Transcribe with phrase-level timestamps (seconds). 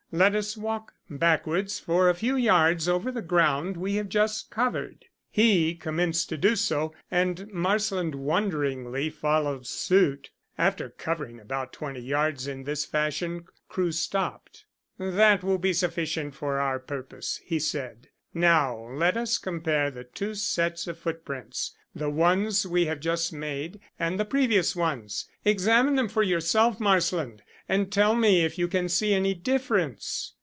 [0.13, 5.05] "Let us walk backwards for a few yards over the ground we have just covered."
[5.29, 10.29] He commenced to do so, and Marsland wonderingly followed suit.
[10.57, 14.65] After covering about twenty yards in this fashion Crewe stopped.
[14.99, 18.09] "That will be sufficient for our purpose," he said.
[18.33, 23.79] "Now let us compare the two sets of footprints the ones we have just made,
[23.97, 25.29] and the previous ones.
[25.43, 30.33] Examine them for yourself, Marsland, and tell me if you can see any difference."